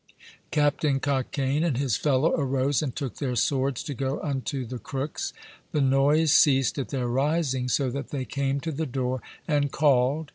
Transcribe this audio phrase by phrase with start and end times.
[0.49, 5.31] Captain Cockaine and his fellow arose, and took their swords to go unto the Crooks.
[5.73, 10.29] The noise ceased at their rising, so that they came to the door and called.